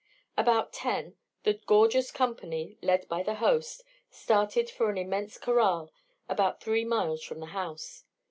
[0.35, 5.91] About ten the gorgeous company, led by the host, started for an immense corral
[6.27, 8.03] about three miles from the house.